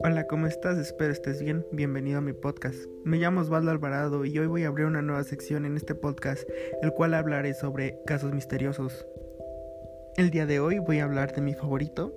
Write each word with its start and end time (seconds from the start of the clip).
Hola, 0.00 0.26
¿cómo 0.28 0.46
estás? 0.46 0.78
Espero 0.78 1.12
estés 1.12 1.42
bien. 1.42 1.66
Bienvenido 1.72 2.18
a 2.18 2.22
mi 2.22 2.32
podcast. 2.32 2.76
Me 3.04 3.18
llamo 3.18 3.42
Osvaldo 3.42 3.70
Alvarado 3.70 4.24
y 4.24 4.38
hoy 4.38 4.46
voy 4.46 4.64
a 4.64 4.68
abrir 4.68 4.86
una 4.86 5.02
nueva 5.02 5.24
sección 5.24 5.66
en 5.66 5.76
este 5.76 5.94
podcast, 5.94 6.48
el 6.82 6.92
cual 6.92 7.12
hablaré 7.12 7.52
sobre 7.52 8.00
casos 8.06 8.32
misteriosos. 8.32 9.06
El 10.16 10.30
día 10.30 10.46
de 10.46 10.60
hoy 10.60 10.78
voy 10.78 11.00
a 11.00 11.04
hablar 11.04 11.34
de 11.34 11.42
mi 11.42 11.52
favorito, 11.52 12.14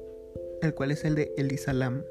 el 0.61 0.73
cual 0.73 0.91
es 0.91 1.03
el 1.03 1.15
de 1.15 1.33
Elisa 1.37 1.73
Lam, 1.73 2.05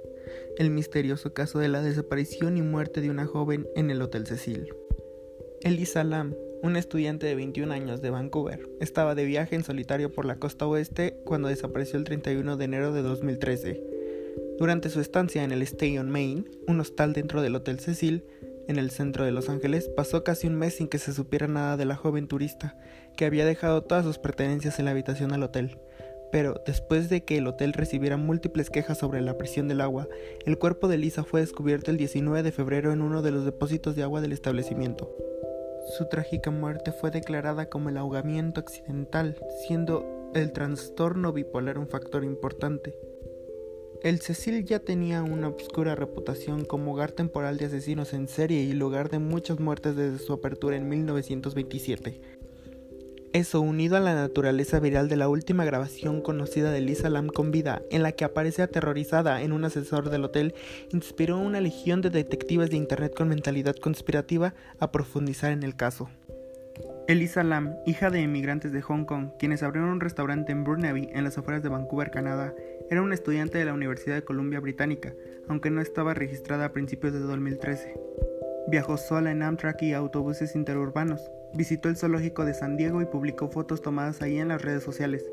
el 0.58 0.70
misterioso 0.70 1.32
caso 1.32 1.58
de 1.58 1.68
la 1.68 1.80
desaparición 1.80 2.58
y 2.58 2.62
muerte 2.62 3.00
de 3.00 3.08
una 3.08 3.24
joven 3.24 3.66
en 3.76 3.90
el 3.90 4.02
Hotel 4.02 4.26
Cecil. 4.26 4.74
Elisa 5.62 6.04
Lam, 6.04 6.34
una 6.62 6.78
estudiante 6.78 7.26
de 7.26 7.34
21 7.34 7.72
años 7.72 8.00
de 8.00 8.10
Vancouver, 8.10 8.68
estaba 8.80 9.14
de 9.14 9.24
viaje 9.24 9.54
en 9.54 9.64
solitario 9.64 10.12
por 10.12 10.24
la 10.24 10.36
costa 10.36 10.66
oeste 10.66 11.20
cuando 11.24 11.48
desapareció 11.48 11.98
el 11.98 12.04
31 12.04 12.56
de 12.56 12.64
enero 12.64 12.92
de 12.92 13.02
2013. 13.02 13.82
Durante 14.58 14.90
su 14.90 15.00
estancia 15.00 15.42
en 15.42 15.52
el 15.52 15.62
Stay 15.62 15.96
on 15.98 16.10
Main, 16.10 16.48
un 16.66 16.80
hostal 16.80 17.12
dentro 17.12 17.40
del 17.40 17.56
Hotel 17.56 17.80
Cecil, 17.80 18.24
en 18.68 18.78
el 18.78 18.90
centro 18.90 19.24
de 19.24 19.32
Los 19.32 19.48
Ángeles, 19.48 19.88
pasó 19.88 20.22
casi 20.22 20.46
un 20.46 20.54
mes 20.54 20.76
sin 20.76 20.88
que 20.88 20.98
se 20.98 21.12
supiera 21.12 21.48
nada 21.48 21.76
de 21.76 21.86
la 21.86 21.96
joven 21.96 22.28
turista, 22.28 22.76
que 23.16 23.24
había 23.24 23.46
dejado 23.46 23.82
todas 23.82 24.04
sus 24.04 24.18
pertenencias 24.18 24.78
en 24.78 24.84
la 24.84 24.92
habitación 24.92 25.30
del 25.30 25.42
hotel. 25.42 25.78
Pero 26.30 26.62
después 26.64 27.08
de 27.08 27.24
que 27.24 27.38
el 27.38 27.46
hotel 27.48 27.72
recibiera 27.72 28.16
múltiples 28.16 28.70
quejas 28.70 28.98
sobre 28.98 29.20
la 29.20 29.36
presión 29.36 29.66
del 29.66 29.80
agua, 29.80 30.06
el 30.46 30.58
cuerpo 30.58 30.86
de 30.86 30.98
Lisa 30.98 31.24
fue 31.24 31.40
descubierto 31.40 31.90
el 31.90 31.96
19 31.96 32.42
de 32.42 32.52
febrero 32.52 32.92
en 32.92 33.02
uno 33.02 33.22
de 33.22 33.32
los 33.32 33.44
depósitos 33.44 33.96
de 33.96 34.04
agua 34.04 34.20
del 34.20 34.32
establecimiento. 34.32 35.10
Su 35.86 36.08
trágica 36.08 36.50
muerte 36.50 36.92
fue 36.92 37.10
declarada 37.10 37.68
como 37.68 37.88
el 37.88 37.96
ahogamiento 37.96 38.60
accidental, 38.60 39.36
siendo 39.66 40.30
el 40.34 40.52
trastorno 40.52 41.32
bipolar 41.32 41.78
un 41.78 41.88
factor 41.88 42.24
importante. 42.24 42.94
El 44.02 44.20
Cecil 44.20 44.64
ya 44.64 44.78
tenía 44.78 45.22
una 45.22 45.48
obscura 45.48 45.94
reputación 45.94 46.64
como 46.64 46.92
hogar 46.92 47.12
temporal 47.12 47.58
de 47.58 47.66
asesinos 47.66 48.14
en 48.14 48.28
serie 48.28 48.62
y 48.62 48.72
lugar 48.72 49.10
de 49.10 49.18
muchas 49.18 49.60
muertes 49.60 49.96
desde 49.96 50.18
su 50.18 50.32
apertura 50.32 50.76
en 50.76 50.88
1927. 50.88 52.20
Eso, 53.32 53.60
unido 53.60 53.96
a 53.96 54.00
la 54.00 54.16
naturaleza 54.16 54.80
viral 54.80 55.08
de 55.08 55.16
la 55.16 55.28
última 55.28 55.64
grabación 55.64 56.20
conocida 56.20 56.72
de 56.72 56.80
Lisa 56.80 57.08
Lam 57.08 57.28
con 57.28 57.52
vida, 57.52 57.80
en 57.92 58.02
la 58.02 58.10
que 58.10 58.24
aparece 58.24 58.60
aterrorizada 58.62 59.42
en 59.42 59.52
un 59.52 59.64
ascensor 59.64 60.10
del 60.10 60.24
hotel, 60.24 60.52
inspiró 60.90 61.36
a 61.36 61.40
una 61.40 61.60
legión 61.60 62.00
de 62.00 62.10
detectives 62.10 62.70
de 62.70 62.76
Internet 62.76 63.14
con 63.16 63.28
mentalidad 63.28 63.76
conspirativa 63.76 64.54
a 64.80 64.90
profundizar 64.90 65.52
en 65.52 65.62
el 65.62 65.76
caso. 65.76 66.10
Elisa 67.06 67.44
Lam, 67.44 67.76
hija 67.86 68.10
de 68.10 68.20
emigrantes 68.20 68.72
de 68.72 68.82
Hong 68.82 69.04
Kong, 69.04 69.28
quienes 69.38 69.62
abrieron 69.62 69.90
un 69.90 70.00
restaurante 70.00 70.50
en 70.50 70.64
Burnaby, 70.64 71.10
en 71.12 71.22
las 71.22 71.38
afueras 71.38 71.62
de 71.62 71.68
Vancouver, 71.68 72.10
Canadá, 72.10 72.52
era 72.90 73.00
una 73.00 73.14
estudiante 73.14 73.58
de 73.58 73.64
la 73.64 73.74
Universidad 73.74 74.16
de 74.16 74.24
Columbia 74.24 74.58
Británica, 74.58 75.14
aunque 75.48 75.70
no 75.70 75.80
estaba 75.80 76.14
registrada 76.14 76.64
a 76.64 76.72
principios 76.72 77.12
de 77.12 77.20
2013. 77.20 77.94
Viajó 78.66 78.96
sola 78.96 79.30
en 79.30 79.44
Amtrak 79.44 79.82
y 79.82 79.92
autobuses 79.92 80.56
interurbanos, 80.56 81.30
Visitó 81.54 81.88
el 81.88 81.96
zoológico 81.96 82.44
de 82.44 82.54
San 82.54 82.76
Diego 82.76 83.02
y 83.02 83.06
publicó 83.06 83.48
fotos 83.48 83.82
tomadas 83.82 84.22
ahí 84.22 84.38
en 84.38 84.48
las 84.48 84.62
redes 84.62 84.82
sociales. 84.82 85.24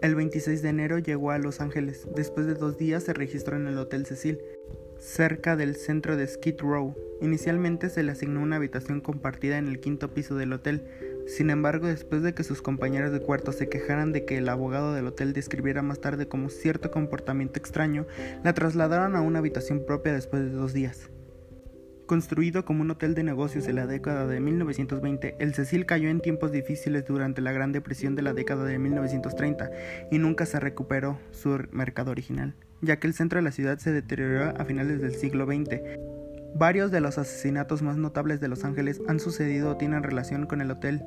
El 0.00 0.14
26 0.14 0.62
de 0.62 0.68
enero 0.68 0.98
llegó 0.98 1.32
a 1.32 1.38
Los 1.38 1.60
Ángeles. 1.60 2.06
Después 2.14 2.46
de 2.46 2.54
dos 2.54 2.78
días 2.78 3.02
se 3.02 3.12
registró 3.12 3.56
en 3.56 3.66
el 3.66 3.78
Hotel 3.78 4.06
Cecil, 4.06 4.38
cerca 4.98 5.56
del 5.56 5.76
centro 5.76 6.16
de 6.16 6.26
Skid 6.26 6.60
Row. 6.60 6.94
Inicialmente 7.20 7.90
se 7.90 8.02
le 8.02 8.12
asignó 8.12 8.40
una 8.40 8.56
habitación 8.56 9.00
compartida 9.00 9.58
en 9.58 9.66
el 9.66 9.80
quinto 9.80 10.14
piso 10.14 10.36
del 10.36 10.52
hotel. 10.52 10.84
Sin 11.26 11.50
embargo, 11.50 11.88
después 11.88 12.22
de 12.22 12.32
que 12.32 12.44
sus 12.44 12.62
compañeros 12.62 13.12
de 13.12 13.20
cuarto 13.20 13.52
se 13.52 13.68
quejaran 13.68 14.12
de 14.12 14.24
que 14.24 14.38
el 14.38 14.48
abogado 14.48 14.94
del 14.94 15.08
hotel 15.08 15.32
describiera 15.32 15.82
más 15.82 16.00
tarde 16.00 16.28
como 16.28 16.48
cierto 16.48 16.90
comportamiento 16.90 17.58
extraño, 17.58 18.06
la 18.44 18.54
trasladaron 18.54 19.16
a 19.16 19.20
una 19.20 19.40
habitación 19.40 19.84
propia 19.84 20.12
después 20.12 20.42
de 20.42 20.50
dos 20.50 20.72
días. 20.72 21.10
Construido 22.08 22.64
como 22.64 22.80
un 22.80 22.90
hotel 22.90 23.14
de 23.14 23.22
negocios 23.22 23.68
en 23.68 23.76
la 23.76 23.86
década 23.86 24.26
de 24.26 24.40
1920, 24.40 25.36
el 25.40 25.52
Cecil 25.52 25.84
cayó 25.84 26.08
en 26.08 26.22
tiempos 26.22 26.50
difíciles 26.50 27.04
durante 27.04 27.42
la 27.42 27.52
Gran 27.52 27.70
Depresión 27.70 28.14
de 28.16 28.22
la 28.22 28.32
década 28.32 28.64
de 28.64 28.78
1930 28.78 29.70
y 30.10 30.16
nunca 30.16 30.46
se 30.46 30.58
recuperó 30.58 31.18
su 31.32 31.60
mercado 31.70 32.10
original, 32.10 32.54
ya 32.80 32.98
que 32.98 33.08
el 33.08 33.12
centro 33.12 33.40
de 33.40 33.42
la 33.42 33.52
ciudad 33.52 33.76
se 33.76 33.92
deterioró 33.92 34.54
a 34.58 34.64
finales 34.64 35.02
del 35.02 35.16
siglo 35.16 35.44
XX. 35.44 35.82
Varios 36.54 36.90
de 36.90 37.02
los 37.02 37.18
asesinatos 37.18 37.82
más 37.82 37.98
notables 37.98 38.40
de 38.40 38.48
Los 38.48 38.64
Ángeles 38.64 39.02
han 39.06 39.20
sucedido 39.20 39.72
o 39.72 39.76
tienen 39.76 40.02
relación 40.02 40.46
con 40.46 40.62
el 40.62 40.70
hotel. 40.70 41.02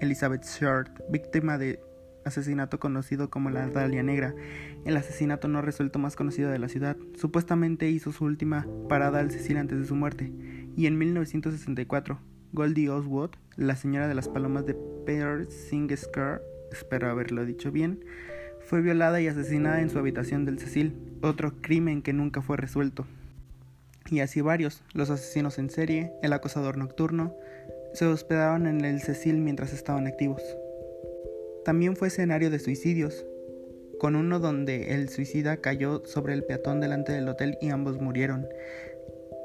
Elizabeth 0.00 0.46
Short, 0.46 0.88
víctima 1.10 1.58
de 1.58 1.80
asesinato 2.26 2.78
conocido 2.80 3.30
como 3.30 3.50
la 3.50 3.68
Dalia 3.68 4.02
Negra, 4.02 4.34
el 4.84 4.96
asesinato 4.96 5.48
no 5.48 5.62
resuelto 5.62 5.98
más 5.98 6.16
conocido 6.16 6.50
de 6.50 6.58
la 6.58 6.68
ciudad. 6.68 6.96
Supuestamente 7.14 7.88
hizo 7.88 8.12
su 8.12 8.24
última 8.24 8.66
parada 8.88 9.20
al 9.20 9.30
Cecil 9.30 9.56
antes 9.56 9.78
de 9.78 9.86
su 9.86 9.94
muerte, 9.94 10.32
y 10.76 10.86
en 10.86 10.98
1964, 10.98 12.18
Goldie 12.52 12.90
Oswald, 12.90 13.32
la 13.56 13.76
señora 13.76 14.08
de 14.08 14.14
las 14.14 14.28
palomas 14.28 14.66
de 14.66 14.74
Peter 15.06 15.46
Singskar, 15.50 16.42
espero 16.70 17.10
haberlo 17.10 17.46
dicho 17.46 17.70
bien, 17.70 18.04
fue 18.60 18.82
violada 18.82 19.20
y 19.20 19.28
asesinada 19.28 19.80
en 19.80 19.90
su 19.90 19.98
habitación 19.98 20.44
del 20.44 20.58
Cecil, 20.58 20.94
otro 21.22 21.54
crimen 21.60 22.02
que 22.02 22.12
nunca 22.12 22.42
fue 22.42 22.56
resuelto. 22.56 23.06
Y 24.10 24.20
así 24.20 24.40
varios, 24.40 24.82
los 24.92 25.10
asesinos 25.10 25.58
en 25.58 25.70
serie, 25.70 26.12
el 26.22 26.32
acosador 26.32 26.76
nocturno, 26.76 27.34
se 27.94 28.06
hospedaban 28.06 28.66
en 28.66 28.84
el 28.84 29.00
Cecil 29.00 29.38
mientras 29.38 29.72
estaban 29.72 30.06
activos. 30.06 30.42
También 31.66 31.96
fue 31.96 32.06
escenario 32.06 32.48
de 32.48 32.60
suicidios, 32.60 33.26
con 33.98 34.14
uno 34.14 34.38
donde 34.38 34.94
el 34.94 35.08
suicida 35.08 35.56
cayó 35.56 36.00
sobre 36.04 36.32
el 36.32 36.44
peatón 36.44 36.80
delante 36.80 37.10
del 37.10 37.28
hotel 37.28 37.58
y 37.60 37.70
ambos 37.70 38.00
murieron. 38.00 38.46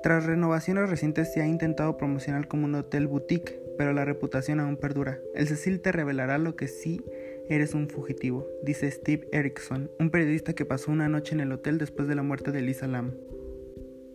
Tras 0.03 0.27
renovaciones 0.27 0.87
recientes 0.87 1.33
se 1.33 1.41
ha 1.41 1.47
intentado 1.47 1.97
promocionar 1.97 2.47
como 2.47 2.65
un 2.65 2.75
hotel 2.75 3.07
boutique, 3.07 3.59
pero 3.75 3.91
la 3.91 4.05
reputación 4.05 4.59
aún 4.59 4.77
perdura. 4.77 5.19
El 5.33 5.47
Cecil 5.47 5.81
te 5.81 5.91
revelará 5.91 6.37
lo 6.37 6.55
que 6.55 6.67
sí 6.67 7.03
eres 7.49 7.73
un 7.73 7.89
fugitivo, 7.89 8.47
dice 8.61 8.91
Steve 8.91 9.27
Erickson, 9.31 9.89
un 9.99 10.11
periodista 10.11 10.53
que 10.53 10.63
pasó 10.65 10.91
una 10.91 11.09
noche 11.09 11.33
en 11.33 11.39
el 11.39 11.51
hotel 11.51 11.79
después 11.79 12.07
de 12.07 12.13
la 12.13 12.21
muerte 12.21 12.51
de 12.51 12.61
Lisa 12.61 12.85
Lam. 12.85 13.15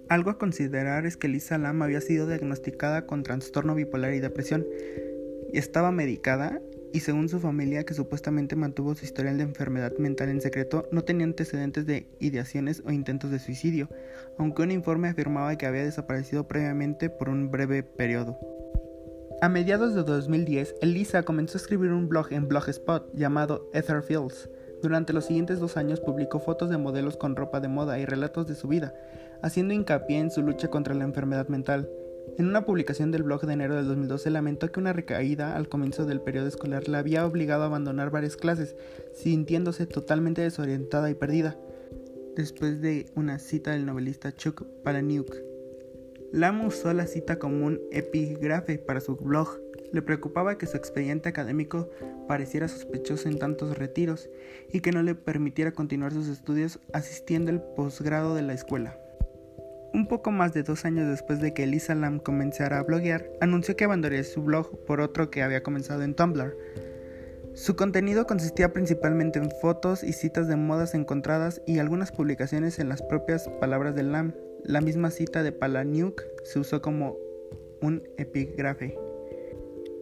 Algo 0.08 0.30
a 0.30 0.38
considerar 0.38 1.06
es 1.06 1.16
que 1.16 1.26
Lisa 1.26 1.58
Lam 1.58 1.82
había 1.82 2.00
sido 2.00 2.28
diagnosticada 2.28 3.04
con 3.04 3.24
trastorno 3.24 3.74
bipolar 3.74 4.14
y 4.14 4.20
depresión 4.20 4.64
y 5.52 5.58
estaba 5.58 5.90
medicada 5.90 6.60
y 6.96 7.00
según 7.00 7.28
su 7.28 7.40
familia, 7.40 7.84
que 7.84 7.92
supuestamente 7.92 8.56
mantuvo 8.56 8.94
su 8.94 9.04
historial 9.04 9.36
de 9.36 9.42
enfermedad 9.42 9.92
mental 9.98 10.30
en 10.30 10.40
secreto, 10.40 10.88
no 10.92 11.04
tenía 11.04 11.26
antecedentes 11.26 11.84
de 11.84 12.08
ideaciones 12.20 12.82
o 12.86 12.90
intentos 12.90 13.30
de 13.30 13.38
suicidio, 13.38 13.90
aunque 14.38 14.62
un 14.62 14.70
informe 14.70 15.08
afirmaba 15.08 15.56
que 15.56 15.66
había 15.66 15.84
desaparecido 15.84 16.48
previamente 16.48 17.10
por 17.10 17.28
un 17.28 17.50
breve 17.50 17.82
periodo. 17.82 18.38
A 19.42 19.50
mediados 19.50 19.94
de 19.94 20.04
2010, 20.04 20.76
Elisa 20.80 21.22
comenzó 21.22 21.58
a 21.58 21.60
escribir 21.60 21.92
un 21.92 22.08
blog 22.08 22.32
en 22.32 22.48
Blogspot 22.48 23.14
llamado 23.14 23.68
Ether 23.74 24.02
Fields. 24.02 24.48
Durante 24.82 25.12
los 25.12 25.26
siguientes 25.26 25.60
dos 25.60 25.76
años 25.76 26.00
publicó 26.00 26.40
fotos 26.40 26.70
de 26.70 26.78
modelos 26.78 27.18
con 27.18 27.36
ropa 27.36 27.60
de 27.60 27.68
moda 27.68 27.98
y 27.98 28.06
relatos 28.06 28.46
de 28.46 28.54
su 28.54 28.68
vida, 28.68 28.94
haciendo 29.42 29.74
hincapié 29.74 30.16
en 30.16 30.30
su 30.30 30.40
lucha 30.40 30.68
contra 30.68 30.94
la 30.94 31.04
enfermedad 31.04 31.48
mental. 31.48 31.90
En 32.38 32.48
una 32.48 32.66
publicación 32.66 33.10
del 33.10 33.22
blog 33.22 33.46
de 33.46 33.54
enero 33.54 33.76
del 33.76 33.86
2012 33.86 34.30
lamentó 34.30 34.70
que 34.70 34.80
una 34.80 34.92
recaída 34.92 35.56
al 35.56 35.68
comienzo 35.68 36.04
del 36.04 36.20
periodo 36.20 36.48
escolar 36.48 36.86
la 36.86 36.98
había 36.98 37.24
obligado 37.24 37.62
a 37.62 37.66
abandonar 37.66 38.10
varias 38.10 38.36
clases, 38.36 38.76
sintiéndose 39.14 39.86
totalmente 39.86 40.42
desorientada 40.42 41.08
y 41.08 41.14
perdida, 41.14 41.56
después 42.34 42.82
de 42.82 43.06
una 43.14 43.38
cita 43.38 43.70
del 43.70 43.86
novelista 43.86 44.32
Chuck 44.32 44.64
Palahniuk. 44.84 45.34
Lam 46.32 46.66
usó 46.66 46.92
la 46.92 47.06
cita 47.06 47.38
como 47.38 47.64
un 47.64 47.80
epígrafe 47.90 48.76
para 48.78 49.00
su 49.00 49.16
blog. 49.16 49.58
Le 49.92 50.02
preocupaba 50.02 50.58
que 50.58 50.66
su 50.66 50.76
expediente 50.76 51.30
académico 51.30 51.88
pareciera 52.28 52.68
sospechoso 52.68 53.28
en 53.28 53.38
tantos 53.38 53.78
retiros 53.78 54.28
y 54.70 54.80
que 54.80 54.92
no 54.92 55.02
le 55.02 55.14
permitiera 55.14 55.72
continuar 55.72 56.12
sus 56.12 56.28
estudios 56.28 56.80
asistiendo 56.92 57.50
al 57.50 57.62
posgrado 57.62 58.34
de 58.34 58.42
la 58.42 58.52
escuela. 58.52 58.98
Un 59.92 60.06
poco 60.08 60.30
más 60.30 60.52
de 60.52 60.62
dos 60.62 60.84
años 60.84 61.08
después 61.08 61.40
de 61.40 61.54
que 61.54 61.64
Elisa 61.64 61.94
Lam 61.94 62.18
comenzara 62.18 62.78
a 62.78 62.82
bloguear, 62.82 63.30
anunció 63.40 63.76
que 63.76 63.84
abandonaría 63.84 64.24
su 64.24 64.42
blog 64.42 64.84
por 64.84 65.00
otro 65.00 65.30
que 65.30 65.42
había 65.42 65.62
comenzado 65.62 66.02
en 66.02 66.14
Tumblr. 66.14 66.56
Su 67.54 67.74
contenido 67.74 68.26
consistía 68.26 68.72
principalmente 68.72 69.38
en 69.38 69.50
fotos 69.50 70.02
y 70.02 70.12
citas 70.12 70.48
de 70.48 70.56
modas 70.56 70.94
encontradas 70.94 71.62
y 71.66 71.78
algunas 71.78 72.12
publicaciones 72.12 72.78
en 72.78 72.90
las 72.90 73.00
propias 73.00 73.48
palabras 73.60 73.94
de 73.94 74.02
Lam. 74.02 74.34
La 74.62 74.82
misma 74.82 75.10
cita 75.10 75.42
de 75.42 75.52
Palahniuk 75.52 76.22
se 76.44 76.58
usó 76.58 76.82
como 76.82 77.16
un 77.80 78.02
epígrafe. 78.18 79.05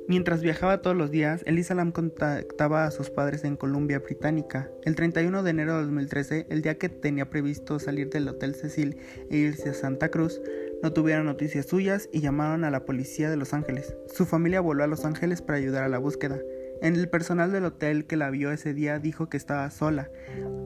Mientras 0.06 0.42
viajaba 0.42 0.82
todos 0.82 0.94
los 0.94 1.10
días, 1.10 1.42
Elisa 1.46 1.74
Lam 1.74 1.90
contactaba 1.90 2.84
a 2.84 2.90
sus 2.90 3.08
padres 3.08 3.42
en 3.42 3.56
Columbia 3.56 4.00
Británica. 4.00 4.70
El 4.82 4.96
31 4.96 5.42
de 5.42 5.50
enero 5.50 5.78
de 5.78 5.84
2013, 5.84 6.46
el 6.50 6.60
día 6.60 6.76
que 6.76 6.90
tenía 6.90 7.30
previsto 7.30 7.78
salir 7.78 8.10
del 8.10 8.28
Hotel 8.28 8.54
Cecil 8.54 8.98
e 9.30 9.38
irse 9.38 9.70
a 9.70 9.74
Santa 9.74 10.10
Cruz, 10.10 10.42
no 10.82 10.92
tuvieron 10.92 11.24
noticias 11.24 11.64
suyas 11.64 12.10
y 12.12 12.20
llamaron 12.20 12.64
a 12.64 12.70
la 12.70 12.84
policía 12.84 13.30
de 13.30 13.38
Los 13.38 13.54
Ángeles. 13.54 13.96
Su 14.14 14.26
familia 14.26 14.60
voló 14.60 14.84
a 14.84 14.88
Los 14.88 15.06
Ángeles 15.06 15.40
para 15.40 15.56
ayudar 15.56 15.84
a 15.84 15.88
la 15.88 15.98
búsqueda. 15.98 16.38
En 16.82 16.96
el 16.96 17.08
personal 17.08 17.50
del 17.50 17.64
hotel 17.64 18.04
que 18.06 18.18
la 18.18 18.28
vio 18.28 18.52
ese 18.52 18.74
día 18.74 18.98
dijo 18.98 19.30
que 19.30 19.38
estaba 19.38 19.70
sola, 19.70 20.10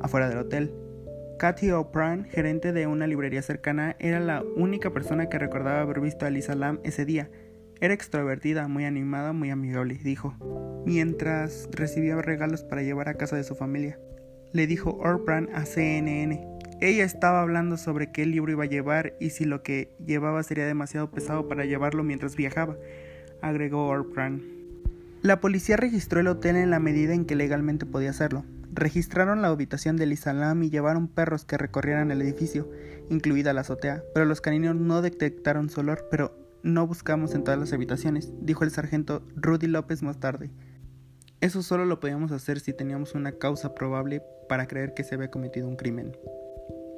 afuera 0.00 0.28
del 0.28 0.38
hotel. 0.38 0.74
Kathy 1.38 1.70
O'Brien, 1.70 2.24
gerente 2.24 2.72
de 2.72 2.88
una 2.88 3.06
librería 3.06 3.42
cercana, 3.42 3.94
era 4.00 4.18
la 4.18 4.42
única 4.56 4.92
persona 4.92 5.28
que 5.28 5.38
recordaba 5.38 5.82
haber 5.82 6.00
visto 6.00 6.26
a 6.26 6.30
Lisa 6.30 6.56
Lam 6.56 6.80
ese 6.82 7.04
día. 7.04 7.30
Era 7.80 7.94
extrovertida, 7.94 8.66
muy 8.66 8.84
animada, 8.84 9.32
muy 9.32 9.50
amigable, 9.50 10.00
dijo, 10.02 10.34
mientras 10.84 11.68
recibía 11.70 12.20
regalos 12.20 12.64
para 12.64 12.82
llevar 12.82 13.08
a 13.08 13.14
casa 13.14 13.36
de 13.36 13.44
su 13.44 13.54
familia. 13.54 14.00
Le 14.52 14.66
dijo 14.66 14.90
O'Brien 14.90 15.48
a 15.54 15.64
CNN. 15.64 16.44
Ella 16.80 17.04
estaba 17.04 17.40
hablando 17.40 17.76
sobre 17.76 18.10
qué 18.10 18.26
libro 18.26 18.50
iba 18.50 18.64
a 18.64 18.68
llevar 18.68 19.14
y 19.20 19.30
si 19.30 19.44
lo 19.44 19.62
que 19.62 19.94
llevaba 20.04 20.42
sería 20.42 20.66
demasiado 20.66 21.10
pesado 21.12 21.46
para 21.46 21.66
llevarlo 21.66 22.02
mientras 22.02 22.34
viajaba, 22.34 22.76
agregó 23.42 23.88
O'Brien. 23.90 24.42
La 25.22 25.40
policía 25.40 25.76
registró 25.76 26.18
el 26.18 26.28
hotel 26.28 26.56
en 26.56 26.70
la 26.70 26.80
medida 26.80 27.14
en 27.14 27.26
que 27.26 27.36
legalmente 27.36 27.86
podía 27.86 28.10
hacerlo. 28.10 28.44
Registraron 28.72 29.40
la 29.40 29.48
habitación 29.48 29.96
de 29.96 30.06
Lisa 30.06 30.32
Lam 30.32 30.64
y 30.64 30.70
llevaron 30.70 31.06
perros 31.06 31.44
que 31.44 31.58
recorrieran 31.58 32.10
el 32.10 32.22
edificio, 32.22 32.68
incluida 33.08 33.52
la 33.52 33.60
azotea, 33.60 34.02
pero 34.14 34.26
los 34.26 34.40
caninos 34.40 34.74
no 34.74 35.00
detectaron 35.00 35.70
su 35.70 35.80
olor, 35.80 36.06
pero 36.10 36.47
no 36.62 36.86
buscamos 36.86 37.34
en 37.34 37.44
todas 37.44 37.58
las 37.58 37.72
habitaciones, 37.72 38.32
dijo 38.40 38.64
el 38.64 38.70
sargento 38.70 39.22
Rudy 39.36 39.66
López 39.66 40.02
más 40.02 40.18
tarde. 40.18 40.50
Eso 41.40 41.62
solo 41.62 41.84
lo 41.84 42.00
podíamos 42.00 42.32
hacer 42.32 42.58
si 42.58 42.72
teníamos 42.72 43.14
una 43.14 43.32
causa 43.32 43.74
probable 43.74 44.22
para 44.48 44.66
creer 44.66 44.94
que 44.94 45.04
se 45.04 45.14
había 45.14 45.30
cometido 45.30 45.68
un 45.68 45.76
crimen. 45.76 46.16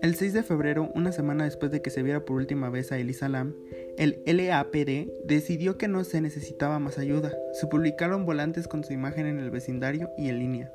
El 0.00 0.14
6 0.14 0.32
de 0.32 0.42
febrero, 0.42 0.90
una 0.94 1.12
semana 1.12 1.44
después 1.44 1.70
de 1.70 1.82
que 1.82 1.90
se 1.90 2.02
viera 2.02 2.24
por 2.24 2.36
última 2.36 2.70
vez 2.70 2.90
a 2.90 2.98
Elisa 2.98 3.28
Lam, 3.28 3.54
el 3.98 4.22
LAPD 4.24 5.10
decidió 5.26 5.76
que 5.76 5.88
no 5.88 6.04
se 6.04 6.22
necesitaba 6.22 6.78
más 6.78 6.96
ayuda. 6.96 7.32
Se 7.52 7.66
publicaron 7.66 8.24
volantes 8.24 8.66
con 8.66 8.82
su 8.82 8.94
imagen 8.94 9.26
en 9.26 9.38
el 9.38 9.50
vecindario 9.50 10.08
y 10.16 10.30
en 10.30 10.38
línea. 10.38 10.72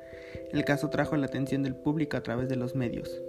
El 0.52 0.64
caso 0.64 0.90
trajo 0.90 1.16
la 1.16 1.26
atención 1.26 1.64
del 1.64 1.74
público 1.74 2.16
a 2.16 2.22
través 2.22 2.48
de 2.48 2.54
los 2.54 2.76
medios. 2.76 3.20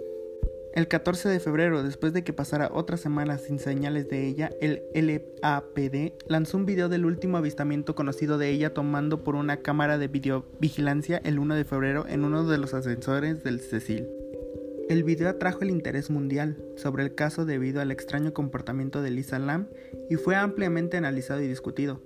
El 0.74 0.86
14 0.86 1.28
de 1.28 1.40
febrero, 1.40 1.82
después 1.82 2.12
de 2.12 2.22
que 2.22 2.32
pasara 2.32 2.70
otra 2.72 2.96
semana 2.96 3.38
sin 3.38 3.58
señales 3.58 4.08
de 4.08 4.26
ella, 4.26 4.50
el 4.60 4.82
LAPD 4.94 6.12
lanzó 6.28 6.56
un 6.56 6.66
video 6.66 6.88
del 6.88 7.06
último 7.06 7.38
avistamiento 7.38 7.94
conocido 7.94 8.38
de 8.38 8.50
ella 8.50 8.74
tomando 8.74 9.24
por 9.24 9.34
una 9.34 9.58
cámara 9.58 9.98
de 9.98 10.08
videovigilancia 10.08 11.20
el 11.24 11.38
1 11.38 11.54
de 11.54 11.64
febrero 11.64 12.06
en 12.06 12.24
uno 12.24 12.44
de 12.44 12.58
los 12.58 12.74
ascensores 12.74 13.42
del 13.42 13.60
Cecil. 13.60 14.08
El 14.88 15.04
video 15.04 15.28
atrajo 15.28 15.60
el 15.62 15.70
interés 15.70 16.10
mundial 16.10 16.62
sobre 16.76 17.02
el 17.02 17.14
caso 17.14 17.44
debido 17.44 17.80
al 17.80 17.90
extraño 17.90 18.32
comportamiento 18.32 19.02
de 19.02 19.10
Lisa 19.10 19.38
Lam 19.38 19.68
y 20.08 20.16
fue 20.16 20.36
ampliamente 20.36 20.96
analizado 20.96 21.42
y 21.42 21.48
discutido. 21.48 22.00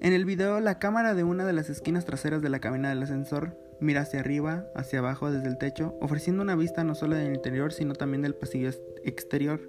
En 0.00 0.12
el 0.12 0.24
video, 0.24 0.60
la 0.60 0.78
cámara 0.78 1.14
de 1.14 1.24
una 1.24 1.44
de 1.44 1.52
las 1.52 1.70
esquinas 1.70 2.04
traseras 2.04 2.40
de 2.40 2.50
la 2.50 2.60
cabina 2.60 2.88
del 2.88 3.02
ascensor 3.02 3.56
mira 3.80 4.02
hacia 4.02 4.20
arriba, 4.20 4.66
hacia 4.74 4.98
abajo 4.98 5.30
desde 5.30 5.48
el 5.48 5.58
techo, 5.58 5.96
ofreciendo 6.00 6.42
una 6.42 6.56
vista 6.56 6.84
no 6.84 6.94
solo 6.94 7.16
del 7.16 7.34
interior, 7.34 7.72
sino 7.72 7.94
también 7.94 8.22
del 8.22 8.34
pasillo 8.34 8.70
exterior. 9.04 9.60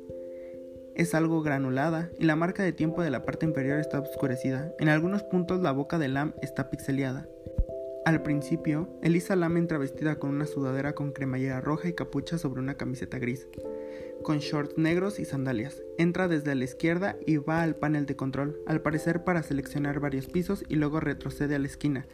Es 0.96 1.16
algo 1.16 1.42
granulada 1.42 2.10
y 2.20 2.26
la 2.26 2.36
marca 2.36 2.64
de 2.64 2.74
tiempo 2.74 3.02
de 3.02 3.10
la 3.10 3.24
parte 3.24 3.46
inferior 3.46 3.80
está 3.80 4.00
oscurecida. 4.00 4.74
En 4.80 4.90
algunos 4.90 5.24
puntos 5.24 5.62
la 5.62 5.72
boca 5.72 5.98
de 5.98 6.10
Lam 6.10 6.34
está 6.42 6.70
pixeleada. 6.70 7.28
Al 8.06 8.24
principio, 8.24 8.90
Elisa 9.04 9.36
Lam 9.36 9.58
entra 9.58 9.78
vestida 9.78 10.18
con 10.18 10.32
una 10.32 10.46
sudadera 10.46 10.94
con 10.96 11.12
cremallera 11.12 11.62
roja 11.62 11.90
y 11.90 11.94
capucha 11.94 12.38
sobre 12.38 12.60
una 12.60 12.76
camiseta 12.76 13.20
gris, 13.20 13.48
con 14.24 14.40
shorts 14.40 14.78
negros 14.78 15.20
y 15.20 15.26
sandalias. 15.26 15.82
Entra 15.98 16.28
desde 16.28 16.56
la 16.56 16.64
izquierda 16.64 17.18
y 17.28 17.38
va 17.38 17.62
al 17.62 17.76
panel 17.76 18.06
de 18.06 18.16
control, 18.16 18.60
al 18.66 18.82
parecer 18.82 19.24
para 19.24 19.44
seleccionar 19.44 20.00
varios 20.00 20.28
pisos 20.28 20.64
y 20.68 20.76
luego 20.76 21.00
retrocede 21.00 21.56
a 21.56 21.60
la 21.60 21.68
esquina. 21.68 22.08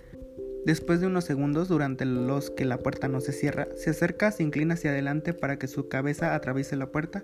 Después 0.65 0.99
de 0.99 1.05
unos 1.05 1.25
segundos 1.25 1.67
durante 1.67 2.05
los 2.05 2.49
que 2.49 2.65
la 2.65 2.79
puerta 2.79 3.07
no 3.07 3.21
se 3.21 3.33
cierra, 3.33 3.67
se 3.75 3.91
acerca, 3.91 4.31
se 4.31 4.41
inclina 4.41 4.73
hacia 4.73 4.89
adelante 4.89 5.33
para 5.33 5.59
que 5.59 5.67
su 5.67 5.89
cabeza 5.89 6.33
atraviese 6.33 6.75
la 6.75 6.87
puerta, 6.87 7.23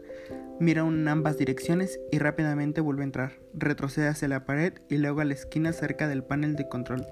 mira 0.60 0.84
en 0.84 1.08
ambas 1.08 1.40
direcciones 1.40 2.00
y 2.12 2.20
rápidamente 2.20 2.82
vuelve 2.82 3.02
a 3.02 3.06
entrar. 3.06 3.32
Retrocede 3.56 4.10
hacia 4.10 4.28
la 4.28 4.46
pared 4.46 4.74
y 4.90 4.98
luego 4.98 5.22
a 5.22 5.26
la 5.26 5.34
esquina 5.34 5.74
cerca 5.74 6.08
del 6.08 6.24
panel 6.24 6.56
de 6.56 6.70
control. 6.70 7.08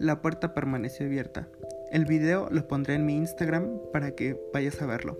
La 0.00 0.20
puerta 0.20 0.52
permaneció 0.52 1.06
abierta. 1.06 1.48
El 1.92 2.06
video 2.06 2.48
lo 2.50 2.66
pondré 2.66 2.94
en 2.94 3.06
mi 3.06 3.16
Instagram 3.16 3.78
para 3.92 4.16
que 4.16 4.36
vayas 4.52 4.82
a 4.82 4.86
verlo. 4.86 5.16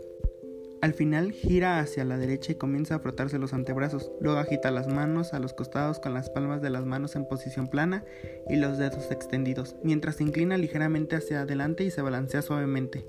Al 0.80 0.94
final 0.94 1.32
gira 1.32 1.80
hacia 1.80 2.04
la 2.04 2.18
derecha 2.18 2.52
y 2.52 2.54
comienza 2.54 2.94
a 2.94 2.98
frotarse 3.00 3.38
los 3.38 3.52
antebrazos, 3.52 4.12
luego 4.20 4.38
agita 4.38 4.70
las 4.70 4.86
manos 4.86 5.34
a 5.34 5.40
los 5.40 5.52
costados 5.52 5.98
con 5.98 6.14
las 6.14 6.30
palmas 6.30 6.62
de 6.62 6.70
las 6.70 6.84
manos 6.84 7.16
en 7.16 7.26
posición 7.26 7.66
plana 7.66 8.04
y 8.48 8.56
los 8.56 8.78
dedos 8.78 9.10
extendidos, 9.10 9.74
mientras 9.82 10.16
se 10.16 10.22
inclina 10.22 10.56
ligeramente 10.56 11.16
hacia 11.16 11.40
adelante 11.40 11.84
y 11.84 11.90
se 11.90 12.02
balancea 12.02 12.42
suavemente. 12.42 13.06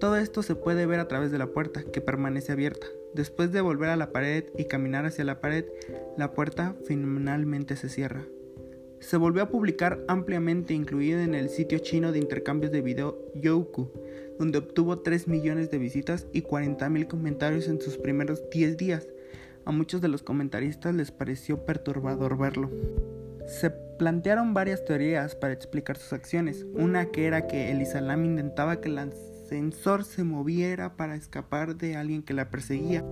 Todo 0.00 0.16
esto 0.16 0.42
se 0.42 0.56
puede 0.56 0.86
ver 0.86 1.00
a 1.00 1.08
través 1.08 1.30
de 1.30 1.38
la 1.38 1.48
puerta, 1.48 1.84
que 1.84 2.00
permanece 2.00 2.52
abierta. 2.52 2.86
Después 3.14 3.52
de 3.52 3.60
volver 3.60 3.90
a 3.90 3.96
la 3.96 4.12
pared 4.12 4.44
y 4.56 4.64
caminar 4.66 5.06
hacia 5.06 5.24
la 5.24 5.40
pared, 5.40 5.64
la 6.16 6.32
puerta 6.32 6.76
finalmente 6.84 7.76
se 7.76 7.88
cierra. 7.88 8.24
Se 9.00 9.16
volvió 9.16 9.42
a 9.44 9.48
publicar 9.48 10.04
ampliamente, 10.08 10.74
incluida 10.74 11.22
en 11.22 11.34
el 11.34 11.48
sitio 11.48 11.78
chino 11.78 12.10
de 12.10 12.18
intercambios 12.18 12.72
de 12.72 12.82
video 12.82 13.16
Youku, 13.34 13.90
donde 14.38 14.58
obtuvo 14.58 14.98
3 14.98 15.28
millones 15.28 15.70
de 15.70 15.78
visitas 15.78 16.26
y 16.32 16.42
40.000 16.42 17.06
comentarios 17.06 17.68
en 17.68 17.80
sus 17.80 17.96
primeros 17.96 18.42
10 18.50 18.76
días. 18.76 19.08
A 19.64 19.70
muchos 19.70 20.00
de 20.00 20.08
los 20.08 20.22
comentaristas 20.22 20.94
les 20.94 21.12
pareció 21.12 21.64
perturbador 21.64 22.36
verlo. 22.36 22.70
Se 23.46 23.70
plantearon 23.70 24.52
varias 24.52 24.84
teorías 24.84 25.34
para 25.36 25.52
explicar 25.52 25.96
sus 25.96 26.12
acciones. 26.12 26.66
Una 26.74 27.06
que 27.06 27.26
era 27.26 27.46
que 27.46 27.70
el 27.70 27.82
Islam 27.82 28.24
intentaba 28.24 28.80
que 28.80 28.88
el 28.88 28.98
ascensor 28.98 30.04
se 30.04 30.24
moviera 30.24 30.96
para 30.96 31.14
escapar 31.14 31.76
de 31.76 31.96
alguien 31.96 32.22
que 32.22 32.34
la 32.34 32.50
perseguía. 32.50 33.04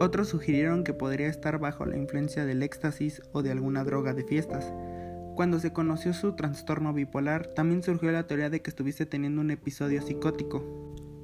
Otros 0.00 0.28
sugirieron 0.28 0.82
que 0.82 0.92
podría 0.92 1.28
estar 1.28 1.58
bajo 1.58 1.86
la 1.86 1.96
influencia 1.96 2.44
del 2.44 2.62
éxtasis 2.62 3.22
o 3.32 3.42
de 3.42 3.50
alguna 3.50 3.84
droga 3.84 4.12
de 4.12 4.24
fiestas. 4.24 4.72
Cuando 5.36 5.60
se 5.60 5.70
conoció 5.70 6.14
su 6.14 6.32
trastorno 6.32 6.94
bipolar, 6.94 7.48
también 7.48 7.82
surgió 7.82 8.10
la 8.10 8.26
teoría 8.26 8.48
de 8.48 8.62
que 8.62 8.70
estuviese 8.70 9.04
teniendo 9.04 9.42
un 9.42 9.50
episodio 9.50 10.00
psicótico. 10.00 10.64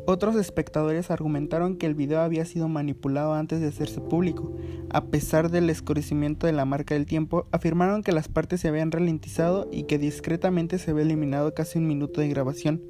Otros 0.05 0.37
espectadores 0.37 1.11
argumentaron 1.11 1.79
que 1.79 1.87
el 1.87 1.95
video 1.95 2.21
había 2.21 2.45
sido 2.45 2.69
manipulado 2.69 3.33
antes 3.33 3.63
de 3.63 3.69
hacerse 3.69 4.03
público. 4.03 4.55
A 4.91 5.07
pesar 5.07 5.51
del 5.51 5.71
escurecimiento 5.71 6.47
de 6.47 6.53
la 6.53 6.67
marca 6.67 6.93
del 6.93 7.07
tiempo, 7.07 7.47
afirmaron 7.53 8.03
que 8.03 8.13
las 8.13 8.29
partes 8.29 8.61
se 8.61 8.69
habían 8.69 8.93
ralentizado 8.93 9.67
y 9.73 9.85
que 9.85 9.97
discretamente 9.97 10.79
se 10.79 10.91
había 10.91 11.05
eliminado 11.05 11.55
casi 11.55 11.79
un 11.79 11.89
minuto 11.89 12.21
de 12.21 12.29
grabación. 12.29 12.83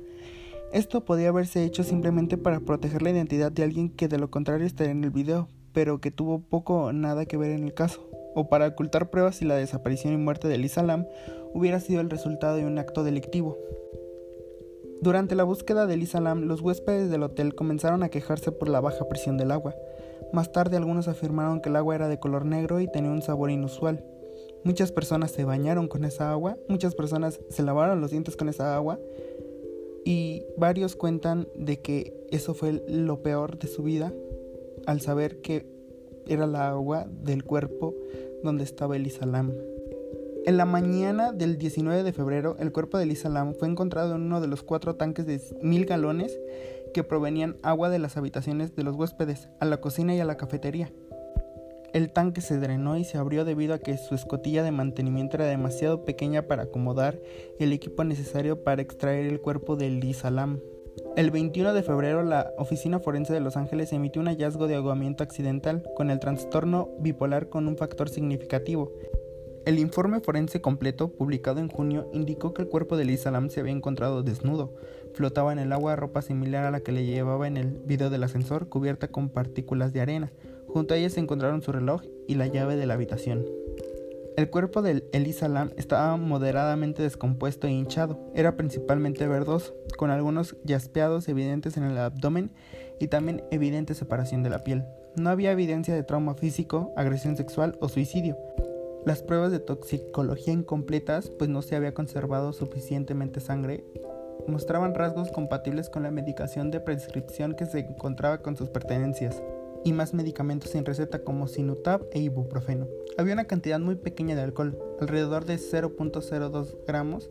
Esto 0.72 1.04
podía 1.04 1.28
haberse 1.28 1.62
hecho 1.64 1.84
simplemente 1.84 2.36
para 2.36 2.58
proteger 2.58 3.00
la 3.00 3.10
identidad 3.10 3.52
de 3.52 3.62
alguien 3.62 3.90
que 3.90 4.08
de 4.08 4.18
lo 4.18 4.28
contrario 4.28 4.66
estaría 4.66 4.90
en 4.90 5.04
el 5.04 5.10
video, 5.10 5.46
pero 5.72 6.00
que 6.00 6.10
tuvo 6.10 6.40
poco 6.40 6.82
o 6.82 6.92
nada 6.92 7.26
que 7.26 7.36
ver 7.36 7.52
en 7.52 7.62
el 7.62 7.74
caso 7.74 8.11
o 8.34 8.48
para 8.48 8.68
ocultar 8.68 9.10
pruebas 9.10 9.36
si 9.36 9.44
la 9.44 9.56
desaparición 9.56 10.12
y 10.12 10.16
muerte 10.16 10.48
de 10.48 10.58
Lisa 10.58 10.82
Lam 10.82 11.06
hubiera 11.54 11.80
sido 11.80 12.00
el 12.00 12.10
resultado 12.10 12.56
de 12.56 12.64
un 12.64 12.78
acto 12.78 13.04
delictivo. 13.04 13.58
Durante 15.02 15.34
la 15.34 15.42
búsqueda 15.42 15.86
de 15.86 15.96
Lisa 15.96 16.20
Lam, 16.20 16.42
los 16.42 16.60
huéspedes 16.60 17.10
del 17.10 17.24
hotel 17.24 17.56
comenzaron 17.56 18.04
a 18.04 18.08
quejarse 18.08 18.52
por 18.52 18.68
la 18.68 18.80
baja 18.80 19.08
presión 19.08 19.36
del 19.36 19.50
agua. 19.50 19.74
Más 20.32 20.52
tarde 20.52 20.76
algunos 20.76 21.08
afirmaron 21.08 21.60
que 21.60 21.70
el 21.70 21.76
agua 21.76 21.96
era 21.96 22.08
de 22.08 22.20
color 22.20 22.44
negro 22.44 22.80
y 22.80 22.86
tenía 22.86 23.10
un 23.10 23.20
sabor 23.20 23.50
inusual. 23.50 24.04
Muchas 24.64 24.92
personas 24.92 25.32
se 25.32 25.44
bañaron 25.44 25.88
con 25.88 26.04
esa 26.04 26.30
agua, 26.30 26.56
muchas 26.68 26.94
personas 26.94 27.40
se 27.50 27.64
lavaron 27.64 28.00
los 28.00 28.12
dientes 28.12 28.36
con 28.36 28.48
esa 28.48 28.76
agua 28.76 29.00
y 30.04 30.44
varios 30.56 30.94
cuentan 30.94 31.48
de 31.56 31.80
que 31.80 32.28
eso 32.30 32.54
fue 32.54 32.84
lo 32.86 33.22
peor 33.22 33.58
de 33.58 33.66
su 33.66 33.82
vida 33.82 34.12
al 34.86 35.00
saber 35.00 35.40
que 35.40 35.66
era 36.26 36.46
la 36.46 36.68
agua 36.68 37.06
del 37.08 37.44
cuerpo 37.44 37.94
donde 38.42 38.64
estaba 38.64 38.96
Elisa 38.96 39.26
Lam. 39.26 39.52
En 40.44 40.56
la 40.56 40.64
mañana 40.64 41.30
del 41.30 41.56
19 41.56 42.02
de 42.02 42.12
febrero, 42.12 42.56
el 42.58 42.72
cuerpo 42.72 42.98
de 42.98 43.04
Elisa 43.04 43.28
Lam 43.28 43.54
fue 43.54 43.68
encontrado 43.68 44.16
en 44.16 44.22
uno 44.22 44.40
de 44.40 44.48
los 44.48 44.64
cuatro 44.64 44.96
tanques 44.96 45.24
de 45.24 45.40
mil 45.62 45.86
galones 45.86 46.36
que 46.92 47.04
provenían 47.04 47.56
agua 47.62 47.90
de 47.90 48.00
las 48.00 48.16
habitaciones 48.16 48.74
de 48.74 48.82
los 48.82 48.96
huéspedes, 48.96 49.48
a 49.60 49.66
la 49.66 49.80
cocina 49.80 50.16
y 50.16 50.20
a 50.20 50.24
la 50.24 50.36
cafetería. 50.36 50.92
El 51.92 52.10
tanque 52.10 52.40
se 52.40 52.58
drenó 52.58 52.96
y 52.96 53.04
se 53.04 53.18
abrió 53.18 53.44
debido 53.44 53.74
a 53.74 53.78
que 53.78 53.98
su 53.98 54.14
escotilla 54.14 54.62
de 54.62 54.72
mantenimiento 54.72 55.36
era 55.36 55.46
demasiado 55.46 56.04
pequeña 56.04 56.42
para 56.48 56.64
acomodar 56.64 57.20
el 57.58 57.72
equipo 57.72 58.02
necesario 58.02 58.64
para 58.64 58.82
extraer 58.82 59.26
el 59.26 59.40
cuerpo 59.40 59.76
de 59.76 59.88
Elisa 59.88 60.30
Lam. 60.30 60.58
El 61.14 61.30
21 61.30 61.74
de 61.74 61.82
febrero, 61.82 62.22
la 62.22 62.54
Oficina 62.56 62.98
Forense 62.98 63.34
de 63.34 63.40
Los 63.40 63.58
Ángeles 63.58 63.92
emitió 63.92 64.22
un 64.22 64.28
hallazgo 64.28 64.66
de 64.66 64.76
ahogamiento 64.76 65.22
accidental 65.22 65.82
con 65.94 66.10
el 66.10 66.18
trastorno 66.18 66.88
bipolar 67.00 67.50
con 67.50 67.68
un 67.68 67.76
factor 67.76 68.08
significativo. 68.08 68.90
El 69.66 69.78
informe 69.78 70.20
forense 70.20 70.62
completo, 70.62 71.12
publicado 71.12 71.60
en 71.60 71.68
junio, 71.68 72.08
indicó 72.14 72.54
que 72.54 72.62
el 72.62 72.68
cuerpo 72.68 72.96
de 72.96 73.04
Lisa 73.04 73.30
Lam 73.30 73.50
se 73.50 73.60
había 73.60 73.74
encontrado 73.74 74.22
desnudo. 74.22 74.74
Flotaba 75.12 75.52
en 75.52 75.58
el 75.58 75.72
agua 75.72 75.96
ropa 75.96 76.22
similar 76.22 76.64
a 76.64 76.70
la 76.70 76.80
que 76.80 76.92
le 76.92 77.04
llevaba 77.04 77.46
en 77.46 77.58
el 77.58 77.68
video 77.84 78.08
del 78.08 78.22
ascensor, 78.22 78.70
cubierta 78.70 79.08
con 79.08 79.28
partículas 79.28 79.92
de 79.92 80.00
arena. 80.00 80.32
Junto 80.66 80.94
a 80.94 80.96
ella 80.96 81.10
se 81.10 81.20
encontraron 81.20 81.60
su 81.60 81.72
reloj 81.72 82.00
y 82.26 82.36
la 82.36 82.46
llave 82.46 82.76
de 82.76 82.86
la 82.86 82.94
habitación. 82.94 83.44
El 84.34 84.48
cuerpo 84.48 84.80
de 84.80 85.04
Elisa 85.12 85.46
Lam 85.46 85.72
estaba 85.76 86.16
moderadamente 86.16 87.02
descompuesto 87.02 87.66
e 87.66 87.70
hinchado. 87.70 88.18
Era 88.34 88.56
principalmente 88.56 89.26
verdoso, 89.28 89.74
con 89.98 90.10
algunos 90.10 90.56
yaspeados 90.64 91.28
evidentes 91.28 91.76
en 91.76 91.84
el 91.84 91.98
abdomen 91.98 92.50
y 92.98 93.08
también 93.08 93.44
evidente 93.50 93.94
separación 93.94 94.42
de 94.42 94.48
la 94.48 94.64
piel. 94.64 94.84
No 95.16 95.28
había 95.28 95.52
evidencia 95.52 95.94
de 95.94 96.02
trauma 96.02 96.34
físico, 96.34 96.94
agresión 96.96 97.36
sexual 97.36 97.76
o 97.80 97.90
suicidio. 97.90 98.38
Las 99.04 99.22
pruebas 99.22 99.52
de 99.52 99.58
toxicología 99.58 100.54
incompletas, 100.54 101.28
pues 101.28 101.50
no 101.50 101.60
se 101.60 101.76
había 101.76 101.92
conservado 101.92 102.54
suficientemente 102.54 103.40
sangre, 103.40 103.84
mostraban 104.48 104.94
rasgos 104.94 105.30
compatibles 105.30 105.90
con 105.90 106.04
la 106.04 106.10
medicación 106.10 106.70
de 106.70 106.80
prescripción 106.80 107.54
que 107.54 107.66
se 107.66 107.80
encontraba 107.80 108.38
con 108.38 108.56
sus 108.56 108.70
pertenencias 108.70 109.42
y 109.84 109.92
más 109.92 110.14
medicamentos 110.14 110.70
sin 110.70 110.84
receta 110.84 111.24
como 111.24 111.48
Sinutab 111.48 112.06
e 112.12 112.20
ibuprofeno. 112.20 112.88
Había 113.18 113.34
una 113.34 113.46
cantidad 113.46 113.80
muy 113.80 113.96
pequeña 113.96 114.34
de 114.36 114.42
alcohol, 114.42 114.78
alrededor 115.00 115.44
de 115.44 115.56
0.02 115.56 116.76
gramos, 116.86 117.30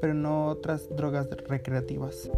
pero 0.00 0.14
no 0.14 0.46
otras 0.46 0.88
drogas 0.94 1.28
recreativas. 1.30 2.30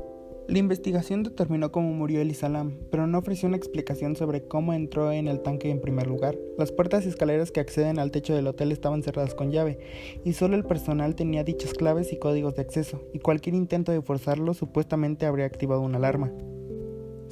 La 0.48 0.58
investigación 0.58 1.22
determinó 1.22 1.70
cómo 1.70 1.92
murió 1.92 2.20
Elisa 2.20 2.48
Lam, 2.48 2.76
pero 2.90 3.06
no 3.06 3.18
ofreció 3.18 3.48
una 3.48 3.56
explicación 3.56 4.16
sobre 4.16 4.42
cómo 4.42 4.74
entró 4.74 5.12
en 5.12 5.28
el 5.28 5.40
tanque 5.40 5.70
en 5.70 5.80
primer 5.80 6.08
lugar. 6.08 6.36
Las 6.58 6.72
puertas 6.72 7.06
y 7.06 7.08
escaleras 7.08 7.52
que 7.52 7.60
acceden 7.60 8.00
al 8.00 8.10
techo 8.10 8.34
del 8.34 8.48
hotel 8.48 8.72
estaban 8.72 9.04
cerradas 9.04 9.34
con 9.34 9.52
llave, 9.52 9.78
y 10.24 10.32
solo 10.32 10.56
el 10.56 10.64
personal 10.64 11.14
tenía 11.14 11.44
dichas 11.44 11.74
claves 11.74 12.12
y 12.12 12.18
códigos 12.18 12.56
de 12.56 12.62
acceso, 12.62 13.00
y 13.12 13.20
cualquier 13.20 13.54
intento 13.54 13.92
de 13.92 14.02
forzarlo 14.02 14.52
supuestamente 14.52 15.26
habría 15.26 15.46
activado 15.46 15.80
una 15.80 15.98
alarma. 15.98 16.32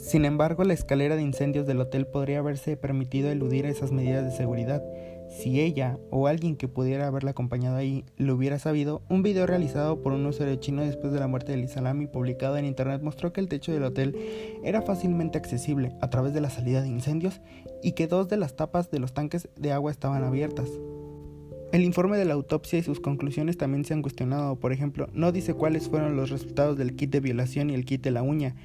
Sin 0.03 0.25
embargo, 0.25 0.65
la 0.65 0.73
escalera 0.73 1.15
de 1.15 1.23
incendios 1.23 1.67
del 1.67 1.81
hotel 1.81 2.07
podría 2.07 2.39
haberse 2.39 2.77
permitido 2.77 3.31
eludir 3.31 3.67
esas 3.67 3.93
medidas 3.93 4.25
de 4.25 4.31
seguridad. 4.31 4.83
Si 5.29 5.61
ella 5.61 5.99
o 6.11 6.27
alguien 6.27 6.57
que 6.57 6.69
pudiera 6.69 7.07
haberla 7.07 7.33
acompañado 7.33 7.77
ahí 7.77 8.05
lo 8.17 8.35
hubiera 8.35 8.59
sabido, 8.59 9.03
un 9.09 9.23
video 9.23 9.47
realizado 9.47 10.03
por 10.03 10.13
un 10.13 10.25
usuario 10.27 10.57
chino 10.57 10.83
después 10.83 11.13
de 11.13 11.21
la 11.21 11.29
muerte 11.29 11.53
de 11.53 11.59
Lisa 11.59 11.83
y 12.01 12.07
publicado 12.07 12.57
en 12.57 12.65
internet 12.65 13.03
mostró 13.03 13.33
que 13.33 13.41
el 13.41 13.49
techo 13.49 13.73
del 13.73 13.85
hotel 13.85 14.17
era 14.65 14.83
fácilmente 14.83 15.39
accesible 15.39 15.93
a 16.01 16.11
través 16.11 16.33
de 16.33 16.41
la 16.41 16.51
salida 16.51 16.81
de 16.81 16.89
incendios 16.89 17.41
y 17.83 17.93
que 17.93 18.09
dos 18.09 18.29
de 18.29 18.39
las 18.39 18.57
tapas 18.57 18.91
de 18.91 18.99
los 18.99 19.13
tanques 19.13 19.49
de 19.55 19.71
agua 19.71 19.93
estaban 19.93 20.25
abiertas. 20.25 20.69
El 21.73 21.83
informe 21.83 22.17
de 22.17 22.25
la 22.25 22.35
autopsia 22.35 22.81
y 22.81 22.83
sus 22.83 22.99
conclusiones 22.99 23.57
también 23.57 23.85
se 23.85 23.95
han 23.95 24.03
cuestionado, 24.03 24.57
por 24.57 24.73
ejemplo, 24.73 25.09
no 25.13 25.31
dice 25.31 25.55
cuáles 25.55 25.89
fueron 25.89 26.17
los 26.17 26.31
resultados 26.31 26.77
del 26.77 26.97
kit 26.97 27.11
de 27.11 27.21
violación 27.21 27.71
y 27.71 27.75
el 27.75 27.85
kit 27.85 28.03
de 28.03 28.11
la 28.11 28.25
uña, 28.25 28.57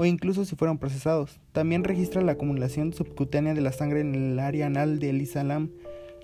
o 0.00 0.06
incluso 0.06 0.46
si 0.46 0.56
fueron 0.56 0.78
procesados. 0.78 1.40
También 1.52 1.84
registra 1.84 2.22
la 2.22 2.32
acumulación 2.32 2.94
subcutánea 2.94 3.52
de 3.52 3.60
la 3.60 3.70
sangre 3.70 4.00
en 4.00 4.14
el 4.14 4.38
área 4.38 4.64
anal 4.64 4.98
de 4.98 5.10
Elisa 5.10 5.44
Lam, 5.44 5.72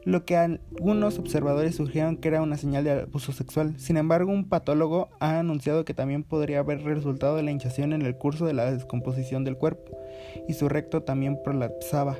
lo 0.02 0.24
que 0.24 0.34
algunos 0.34 1.18
observadores 1.18 1.74
sugirieron 1.74 2.16
que 2.16 2.28
era 2.28 2.40
una 2.40 2.56
señal 2.56 2.84
de 2.84 3.02
abuso 3.02 3.32
sexual. 3.32 3.78
Sin 3.78 3.98
embargo, 3.98 4.32
un 4.32 4.48
patólogo 4.48 5.10
ha 5.20 5.38
anunciado 5.38 5.84
que 5.84 5.92
también 5.92 6.22
podría 6.22 6.60
haber 6.60 6.84
resultado 6.84 7.36
de 7.36 7.42
la 7.42 7.50
hinchación 7.50 7.92
en 7.92 8.00
el 8.00 8.16
curso 8.16 8.46
de 8.46 8.54
la 8.54 8.72
descomposición 8.72 9.44
del 9.44 9.58
cuerpo, 9.58 9.94
y 10.48 10.54
su 10.54 10.70
recto 10.70 11.02
también 11.02 11.38
prolapsaba. 11.44 12.16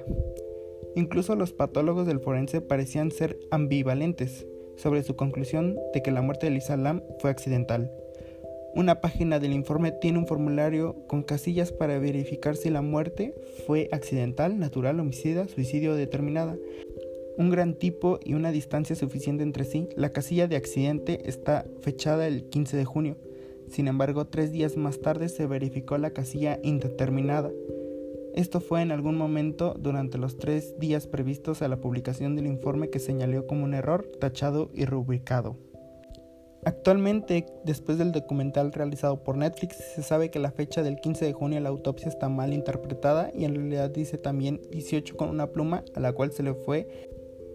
Incluso 0.95 1.37
los 1.37 1.55
patólogos 1.55 2.07
del 2.07 2.21
forense 2.21 2.61
parecían 2.61 3.11
ser 3.11 3.39
ambivalentes 3.51 4.47
sobre 4.77 5.03
su 5.05 5.17
conclusión 5.17 5.75
de 5.95 6.03
que 6.03 6.11
la 6.11 6.21
muerte 6.21 6.45
de 6.45 6.53
Elisa 6.53 6.77
Lam 6.77 7.03
fue 7.19 7.31
accidental. 7.31 7.91
Una 8.77 9.01
página 9.01 9.39
del 9.39 9.55
informe 9.55 9.91
tiene 9.91 10.19
un 10.19 10.27
formulario 10.27 10.97
con 11.07 11.23
casillas 11.23 11.73
para 11.73 11.99
verificar 11.99 12.57
si 12.57 12.69
la 12.69 12.83
muerte 12.83 13.35
fue 13.67 13.89
accidental, 13.91 14.59
natural, 14.59 15.01
homicida, 15.01 15.49
suicidio 15.49 15.95
determinada. 15.95 16.59
Un 17.39 17.49
gran 17.49 17.73
tipo 17.73 18.21
y 18.23 18.35
una 18.35 18.53
distancia 18.53 18.95
suficiente 18.95 19.43
entre 19.45 19.65
sí. 19.65 19.89
La 19.97 20.11
casilla 20.11 20.47
de 20.47 20.57
accidente 20.57 21.27
está 21.27 21.65
fechada 21.81 22.27
el 22.27 22.51
15 22.51 22.77
de 22.77 22.85
junio. 22.85 23.17
Sin 23.67 23.89
embargo, 23.89 24.27
tres 24.27 24.53
días 24.53 24.77
más 24.77 25.01
tarde 25.01 25.31
se 25.31 25.47
verificó 25.47 25.97
la 25.97 26.11
casilla 26.11 26.61
indeterminada. 26.63 27.51
Esto 28.35 28.61
fue 28.61 28.83
en 28.83 28.93
algún 28.93 29.17
momento 29.17 29.75
durante 29.79 30.19
los 30.19 30.37
tres 30.37 30.79
días 30.79 31.07
previstos 31.07 31.63
a 31.63 31.69
la 31.69 31.81
publicación 31.81 32.37
del 32.37 32.47
informe 32.47 32.91
que 32.91 32.99
señaló 32.99 33.47
como 33.47 33.65
un 33.65 33.73
error, 33.73 34.07
tachado 34.21 34.69
y 34.75 34.85
rubricado. 34.85 35.57
Actualmente, 36.67 37.47
después 37.63 37.97
del 37.97 38.11
documental 38.11 38.73
realizado 38.73 39.23
por 39.23 39.37
Netflix, 39.37 39.77
se 39.77 40.03
sabe 40.03 40.33
que 40.33 40.41
la 40.41 40.51
fecha 40.51 40.83
del 40.83 40.97
15 40.97 41.25
de 41.25 41.33
junio 41.33 41.59
de 41.59 41.63
la 41.63 41.69
autopsia 41.69 42.09
está 42.09 42.29
mal 42.29 42.53
interpretada 42.53 43.31
y 43.33 43.45
en 43.45 43.55
realidad 43.55 43.89
dice 43.89 44.19
también 44.19 44.61
18 44.73 45.17
con 45.17 45.29
una 45.29 45.47
pluma 45.47 45.85
a 45.95 46.01
la 46.01 46.13
cual 46.13 46.33
se 46.33 46.43
le 46.43 46.55
fue 46.55 46.89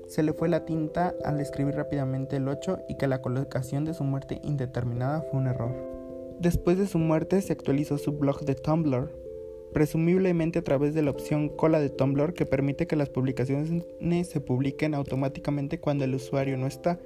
se 0.08 0.24
le 0.24 0.32
fue 0.32 0.48
la 0.48 0.64
tinta 0.64 1.14
al 1.26 1.42
escribir 1.42 1.76
rápidamente 1.76 2.38
el 2.38 2.48
8 2.48 2.84
y 2.88 2.96
que 2.96 3.08
la 3.08 3.22
colocación 3.22 3.84
de 3.84 3.94
su 3.94 4.06
muerte 4.06 4.40
indeterminada 4.46 5.24
fue 5.24 5.42
un 5.42 5.48
error. 5.48 5.76
Después 6.40 6.78
de 6.78 6.88
su 6.88 6.98
muerte 6.98 7.42
se 7.42 7.52
actualizó 7.52 7.98
su 7.98 8.14
blog 8.14 8.46
de 8.46 8.56
Tumblr, 8.56 9.12
presumiblemente 9.74 10.60
a 10.60 10.64
través 10.64 10.94
de 10.94 11.02
la 11.02 11.12
opción 11.12 11.50
cola 11.50 11.82
de 11.82 11.90
Tumblr 11.90 12.34
que 12.34 12.46
permite 12.46 12.88
que 12.88 12.96
las 12.96 13.10
publicaciones 13.10 13.84
se 14.30 14.40
publiquen 14.40 14.94
automáticamente 14.94 15.82
cuando 15.82 16.06
el 16.06 16.16
usuario 16.16 16.56
no 16.56 16.68
está. 16.68 16.98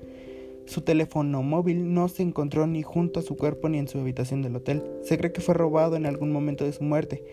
Su 0.66 0.82
teléfono 0.82 1.44
móvil 1.44 1.94
no 1.94 2.08
se 2.08 2.24
encontró 2.24 2.66
ni 2.66 2.82
junto 2.82 3.20
a 3.20 3.24
su 3.24 3.38
cuerpo 3.38 3.70
ni 3.70 3.78
en 3.78 3.88
su 3.88 4.00
habitación 4.00 4.42
del 4.42 4.56
hotel. 4.56 4.84
Se 5.04 5.18
cree 5.18 5.32
que 5.32 5.42
fue 5.42 5.54
robado 5.54 5.96
en 5.96 6.06
algún 6.06 6.32
momento 6.32 6.64
de 6.64 6.74
su 6.74 6.84
muerte. 6.84 7.24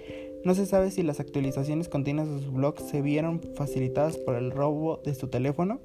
No 0.44 0.54
se 0.54 0.66
sabe 0.66 0.90
si 0.90 1.02
las 1.02 1.20
actualizaciones 1.20 1.88
continuas 1.88 2.28
de 2.28 2.40
su 2.40 2.52
blog 2.52 2.78
se 2.80 3.00
vieron 3.00 3.40
facilitadas 3.54 4.18
por 4.18 4.34
el 4.34 4.50
robo 4.50 5.00
de 5.04 5.14
su 5.14 5.28
teléfono, 5.28 5.80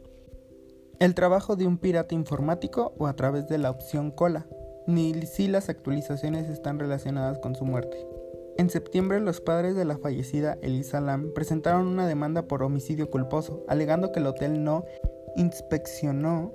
el 0.99 1.13
trabajo 1.13 1.55
de 1.55 1.67
un 1.67 1.77
pirata 1.77 2.15
informático 2.15 2.93
o 2.97 3.05
a 3.05 3.15
través 3.15 3.47
de 3.47 3.59
la 3.59 3.69
opción 3.69 4.09
cola, 4.09 4.47
ni 4.87 5.13
si 5.27 5.47
las 5.47 5.69
actualizaciones 5.69 6.49
están 6.49 6.79
relacionadas 6.79 7.37
con 7.37 7.55
su 7.55 7.65
muerte. 7.65 7.97
En 8.57 8.71
septiembre, 8.71 9.19
los 9.19 9.39
padres 9.39 9.75
de 9.75 9.85
la 9.85 9.99
fallecida 9.99 10.57
Elisa 10.63 10.99
Lam 10.99 11.31
presentaron 11.35 11.85
una 11.85 12.07
demanda 12.07 12.47
por 12.47 12.63
homicidio 12.63 13.11
culposo, 13.11 13.63
alegando 13.67 14.11
que 14.11 14.19
el 14.19 14.25
hotel 14.25 14.63
no 14.63 14.83
inspeccionó 15.35 16.51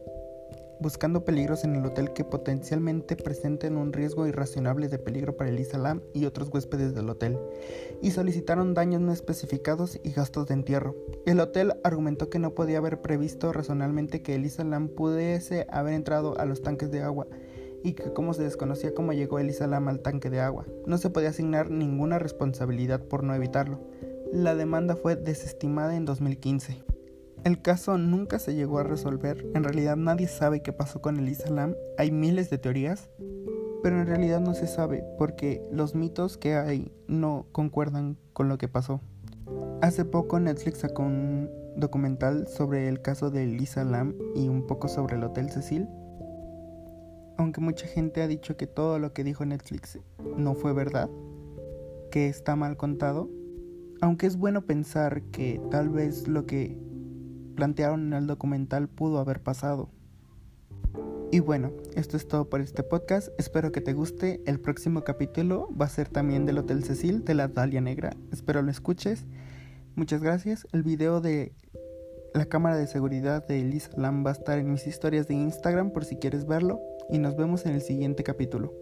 buscando 0.82 1.24
peligros 1.24 1.64
en 1.64 1.76
el 1.76 1.86
hotel 1.86 2.12
que 2.12 2.24
potencialmente 2.24 3.16
presenten 3.16 3.76
un 3.76 3.92
riesgo 3.92 4.26
irracionable 4.26 4.88
de 4.88 4.98
peligro 4.98 5.36
para 5.36 5.50
Elisa 5.50 5.78
Lam 5.78 6.02
y 6.12 6.26
otros 6.26 6.50
huéspedes 6.52 6.94
del 6.94 7.08
hotel, 7.08 7.38
y 8.02 8.10
solicitaron 8.10 8.74
daños 8.74 9.00
no 9.00 9.12
especificados 9.12 10.00
y 10.02 10.10
gastos 10.10 10.48
de 10.48 10.54
entierro. 10.54 10.96
El 11.24 11.40
hotel 11.40 11.74
argumentó 11.84 12.28
que 12.28 12.38
no 12.38 12.54
podía 12.54 12.78
haber 12.78 13.00
previsto 13.00 13.52
razonablemente 13.52 14.22
que 14.22 14.34
Elisa 14.34 14.64
Lam 14.64 14.88
pudiese 14.88 15.66
haber 15.70 15.94
entrado 15.94 16.36
a 16.38 16.44
los 16.44 16.60
tanques 16.60 16.90
de 16.90 17.02
agua 17.02 17.26
y 17.84 17.94
que 17.94 18.12
como 18.12 18.34
se 18.34 18.42
desconocía 18.42 18.94
cómo 18.94 19.12
llegó 19.12 19.38
Elisa 19.38 19.66
Lam 19.66 19.88
al 19.88 20.00
tanque 20.00 20.30
de 20.30 20.40
agua, 20.40 20.66
no 20.86 20.98
se 20.98 21.10
podía 21.10 21.30
asignar 21.30 21.70
ninguna 21.70 22.18
responsabilidad 22.18 23.00
por 23.00 23.22
no 23.24 23.34
evitarlo. 23.34 23.80
La 24.32 24.54
demanda 24.54 24.96
fue 24.96 25.16
desestimada 25.16 25.94
en 25.96 26.04
2015. 26.04 26.91
El 27.44 27.61
caso 27.61 27.99
nunca 27.99 28.38
se 28.38 28.54
llegó 28.54 28.78
a 28.78 28.84
resolver, 28.84 29.44
en 29.54 29.64
realidad 29.64 29.96
nadie 29.96 30.28
sabe 30.28 30.62
qué 30.62 30.72
pasó 30.72 31.00
con 31.00 31.18
Elisa 31.18 31.50
Lam, 31.50 31.75
hay 31.99 32.12
miles 32.12 32.50
de 32.50 32.58
teorías, 32.58 33.11
pero 33.82 34.00
en 34.00 34.06
realidad 34.06 34.40
no 34.40 34.54
se 34.54 34.68
sabe 34.68 35.04
porque 35.18 35.61
los 35.72 35.96
mitos 35.96 36.37
que 36.37 36.54
hay 36.54 36.92
no 37.08 37.46
concuerdan 37.50 38.16
con 38.32 38.49
lo 38.49 38.58
que 38.58 38.68
pasó. 38.68 39.00
Hace 39.80 40.04
poco 40.04 40.38
Netflix 40.38 40.78
sacó 40.78 41.02
un 41.02 41.50
documental 41.76 42.46
sobre 42.46 42.88
el 42.88 43.02
caso 43.02 43.30
de 43.32 43.42
Elisa 43.42 43.82
Lam 43.82 44.14
y 44.37 44.46
un 44.46 44.64
poco 44.68 44.87
sobre 44.87 45.16
el 45.16 45.25
Hotel 45.25 45.50
Cecil. 45.50 45.88
Aunque 47.38 47.61
mucha 47.61 47.88
gente 47.88 48.22
ha 48.22 48.28
dicho 48.28 48.56
que 48.56 48.68
todo 48.68 49.00
lo 49.00 49.12
que 49.12 49.25
dijo 49.25 49.44
Netflix 49.44 49.99
no 50.37 50.54
fue 50.54 50.72
verdad, 50.75 51.11
que 52.12 52.28
está 52.28 52.54
mal 52.54 52.76
contado, 52.76 53.28
aunque 54.00 54.26
es 54.26 54.37
bueno 54.37 54.62
pensar 54.62 55.22
que 55.32 55.61
tal 55.72 55.88
vez 55.88 56.28
lo 56.28 56.46
que 56.46 56.78
plantearon 57.52 58.06
en 58.06 58.12
el 58.14 58.26
documental 58.26 58.88
pudo 58.88 59.18
haber 59.18 59.40
pasado. 59.40 59.90
Y 61.30 61.40
bueno, 61.40 61.73
esto 61.94 62.18
es 62.18 62.28
todo 62.28 62.50
por 62.50 62.61
este 62.61 62.82
podcast. 62.82 63.28
Espero 63.38 63.73
que 63.73 63.80
te 63.80 63.94
guste. 63.94 64.42
El 64.44 64.61
próximo 64.61 65.02
capítulo 65.02 65.71
va 65.75 65.87
a 65.87 65.88
ser 65.88 66.11
también 66.11 66.44
del 66.44 66.59
Hotel 66.59 66.85
Cecil 66.85 67.25
de 67.25 67.35
la 67.35 67.49
Dalia 67.49 67.80
Negra. 67.80 68.14
Espero 68.30 68.61
lo 68.61 68.71
escuches. 68.71 69.25
Muchas 69.94 70.23
gracias. 70.23 70.66
El 70.73 70.82
video 70.82 71.23
de 71.23 71.54
la 72.35 72.44
cámara 72.44 72.76
de 72.76 72.87
seguridad 72.87 73.47
de 73.47 73.61
Elisa 73.61 73.90
Lam 73.97 74.26
va 74.26 74.30
a 74.30 74.35
estar 74.35 74.59
en 74.59 74.73
mis 74.73 74.87
historias 74.87 75.26
de 75.26 75.35
Instagram 75.35 75.92
por 75.92 76.04
si 76.04 76.16
quieres 76.16 76.47
verlo. 76.47 76.80
Y 77.09 77.18
nos 77.18 77.35
vemos 77.35 77.64
en 77.64 77.73
el 77.73 77.80
siguiente 77.80 78.25
capítulo. 78.25 78.81